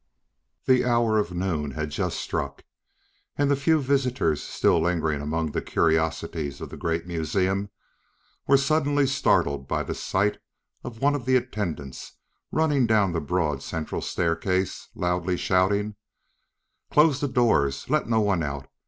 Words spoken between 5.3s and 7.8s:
the curiosities of the great museum